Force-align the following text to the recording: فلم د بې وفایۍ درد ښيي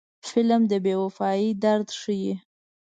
فلم 0.29 0.61
د 0.71 0.73
بې 0.83 0.93
وفایۍ 1.03 1.47
درد 1.63 1.89
ښيي 1.99 2.33